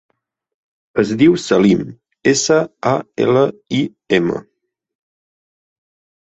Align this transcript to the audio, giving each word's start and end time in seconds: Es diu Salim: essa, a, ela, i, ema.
Es 1.01 1.09
diu 1.19 1.35
Salim: 1.43 1.83
essa, 2.31 2.57
a, 2.93 2.95
ela, 3.27 3.45
i, 3.81 3.83
ema. 4.19 4.41